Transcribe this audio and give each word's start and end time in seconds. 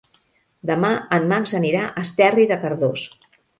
Demà 0.69 0.91
en 1.19 1.29
Max 1.33 1.53
anirà 1.61 1.85
a 1.91 2.07
Esterri 2.07 2.51
de 2.55 2.61
Cardós. 2.67 3.07